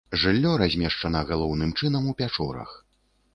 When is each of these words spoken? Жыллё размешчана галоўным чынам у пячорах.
Жыллё 0.19 0.53
размешчана 0.61 1.21
галоўным 1.33 1.75
чынам 1.83 2.09
у 2.13 2.17
пячорах. 2.23 2.73